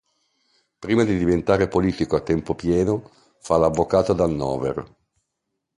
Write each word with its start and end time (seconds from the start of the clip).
Prima 0.79 1.03
di 1.03 1.15
diventare 1.15 1.67
politico 1.67 2.15
a 2.15 2.21
tempo 2.21 2.55
pieno, 2.55 3.07
fa 3.37 3.57
l'avvocato 3.57 4.13
ad 4.13 4.21
Hannover. 4.21 4.95